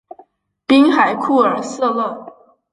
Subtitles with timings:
[0.65, 2.25] 滨海库尔瑟勒。